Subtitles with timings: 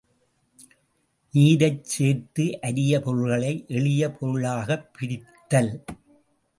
[1.33, 5.73] நீரைச்சேர்த்து அரிய பொருள்களை எளிய பொருள்களாகப் பிரித்தல்.